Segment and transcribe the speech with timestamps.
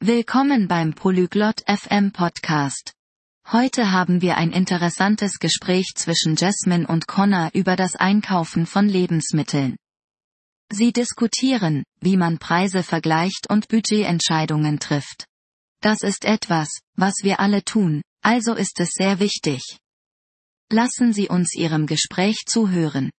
[0.00, 2.92] Willkommen beim Polyglot FM Podcast.
[3.50, 9.76] Heute haben wir ein interessantes Gespräch zwischen Jasmine und Connor über das Einkaufen von Lebensmitteln.
[10.70, 15.26] Sie diskutieren, wie man Preise vergleicht und Budgetentscheidungen trifft.
[15.80, 19.80] Das ist etwas, was wir alle tun, also ist es sehr wichtig.
[20.70, 23.10] Lassen Sie uns Ihrem Gespräch zuhören.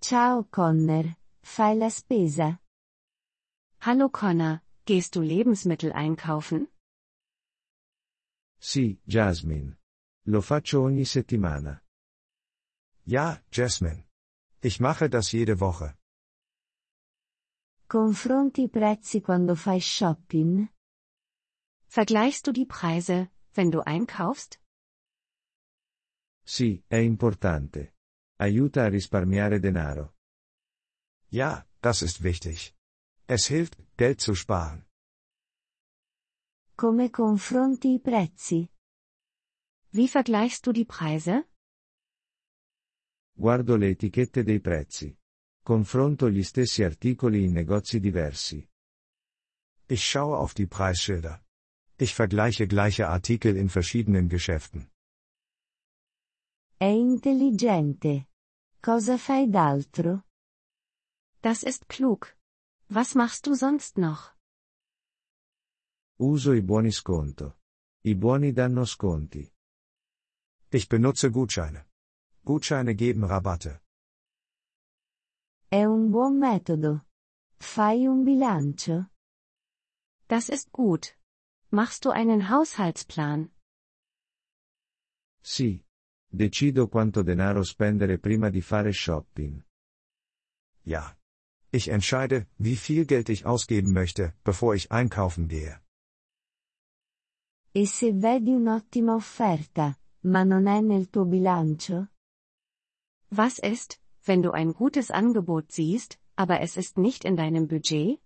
[0.00, 2.58] Ciao Connor, fai la spesa?
[3.82, 6.68] Hallo Connor, Gehst du Lebensmittel einkaufen?
[8.58, 9.78] Sì, Jasmine.
[10.26, 11.82] Lo faccio ogni settimana.
[13.04, 14.06] Ja, Jasmine.
[14.62, 15.96] Ich mache das jede Woche.
[17.86, 20.68] Confronti i prezzi quando fai shopping?
[21.88, 24.60] Vergleichst du die Preise, wenn du einkaufst?
[26.44, 27.94] Sì, è importante.
[28.36, 30.14] Aiuta a risparmiare denaro.
[31.30, 32.74] Ja, das ist wichtig.
[33.26, 34.86] Es hilft, Geld zu sparen.
[36.74, 38.66] Come confronti i prezzi?
[39.90, 41.50] Wie vergleichst du die Preise?
[43.34, 45.14] Guardo le etichette dei prezzi.
[45.62, 48.66] Confronto gli stessi articoli in negozi diversi.
[49.84, 51.44] Ich schaue auf die Preisschilder.
[51.98, 54.90] Ich vergleiche gleiche Artikel in verschiedenen Geschäften.
[56.78, 58.28] È intelligente.
[58.80, 60.22] Cosa fai d'altro?
[61.42, 62.39] Das ist klug.
[62.92, 64.34] Was machst du sonst noch?
[66.18, 67.58] Uso i buoni sconto.
[68.04, 69.48] I buoni danno sconti.
[70.70, 71.86] Ich benutze Gutscheine.
[72.42, 73.82] Gutscheine geben Rabatte.
[75.68, 77.06] È un buon metodo.
[77.58, 79.10] Fai un bilancio?
[80.26, 81.16] Das ist gut.
[81.70, 83.52] Machst du einen Haushaltsplan?
[85.40, 85.80] Sì.
[86.28, 89.64] Decido quanto denaro spendere prima di fare shopping.
[90.82, 91.16] Ja.
[91.72, 95.80] Ich entscheide, wie viel Geld ich ausgeben möchte, bevor ich einkaufen gehe.
[97.72, 102.08] E se vedi un'ottima offerta, ma non è nel tuo bilancio?
[103.30, 108.20] Was ist, wenn du ein gutes Angebot siehst, aber es ist nicht in deinem Budget?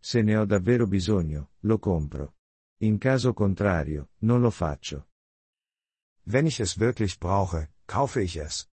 [0.00, 2.34] Se ne ho davvero bisogno, lo compro.
[2.80, 5.06] In caso contrario, non lo faccio.
[6.24, 8.68] Wenn ich es wirklich brauche, kaufe ich es.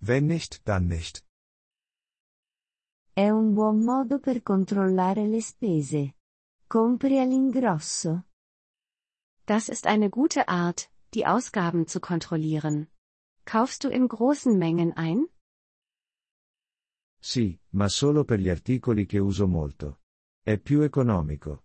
[0.00, 1.24] Wenn nicht, dann nicht.
[3.14, 6.16] È un buon modo per controllare le spese.
[6.66, 8.24] Compri all'ingrosso.
[9.44, 12.88] Das ist eine gute Art, die Ausgaben zu kontrollieren.
[13.44, 15.28] Kaufst du in großen Mengen ein?
[17.20, 20.00] Sì, ma solo per gli articoli che uso molto.
[20.42, 21.64] È più economico.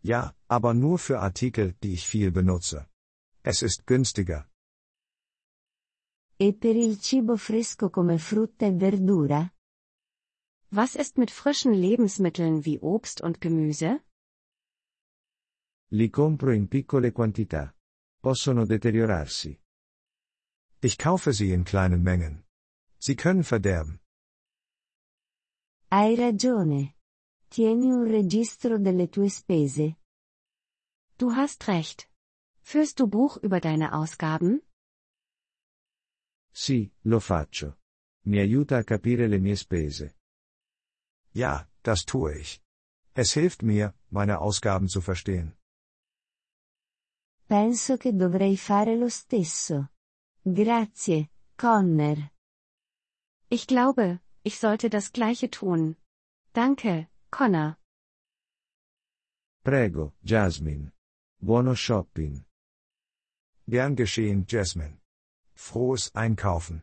[0.00, 2.90] Ja, aber nur für Artikel, die ich viel benutze.
[3.40, 4.50] Es ist günstiger.
[6.36, 9.53] E per il cibo fresco come frutta e verdura?
[10.76, 14.00] Was ist mit frischen Lebensmitteln wie Obst und Gemüse?
[15.92, 17.72] Li compro in piccole quantità.
[18.20, 19.60] Possono deteriorarsi.
[20.80, 22.44] Ich kaufe sie in kleinen Mengen.
[22.98, 24.00] Sie können verderben.
[25.92, 26.94] Hai ragione.
[27.50, 29.94] Tieni un registro delle tue spese.
[31.18, 32.10] Du hast recht.
[32.62, 34.60] Führst du Buch über deine Ausgaben?
[36.52, 37.76] Sì, lo faccio.
[38.26, 40.16] Mi aiuta a capire le mie spese.
[41.34, 42.60] Ja, das tue ich.
[43.14, 45.56] Es hilft mir, meine Ausgaben zu verstehen.
[47.48, 49.88] Penso che dovrei fare lo stesso.
[50.44, 52.30] Grazie, Connor.
[53.50, 55.96] Ich glaube, ich sollte das gleiche tun.
[56.52, 57.76] Danke, Connor.
[59.62, 60.92] Prego, Jasmine.
[61.40, 62.44] Buono shopping.
[63.68, 64.98] Gern geschehen, Jasmine.
[65.54, 66.82] Frohes Einkaufen.